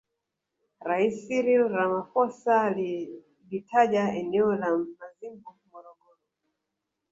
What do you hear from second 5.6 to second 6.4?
Morogoro